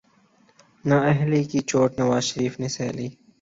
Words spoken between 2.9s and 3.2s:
لی۔